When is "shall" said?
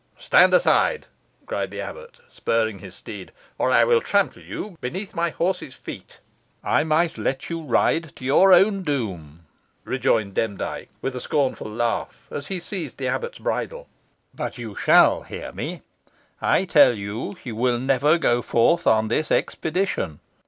14.75-15.21